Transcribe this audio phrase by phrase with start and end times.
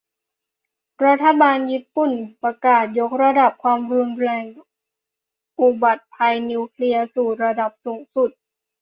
[1.05, 2.11] รัฐบาลญี่ปุ่น
[2.43, 4.43] ประกาศยกระดับความรุนแรง
[5.59, 8.31] อุบัติภัยนิวเคลียร์สู่ระดับสูงสุด